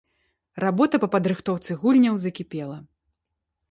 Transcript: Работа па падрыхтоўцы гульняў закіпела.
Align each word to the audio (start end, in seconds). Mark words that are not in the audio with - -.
Работа 0.63 0.95
па 1.05 1.09
падрыхтоўцы 1.17 1.79
гульняў 1.85 2.15
закіпела. 2.27 2.85